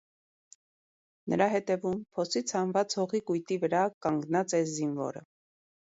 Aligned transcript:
Նրա 1.33 1.47
հետևում՝ 1.55 2.01
փոսից 2.17 2.55
հանված 2.57 2.97
հողի 3.03 3.23
կույտի 3.29 3.61
վրա 3.65 3.85
կանգնած 4.07 4.57
է 4.61 4.63
զինվորը։ 4.79 5.25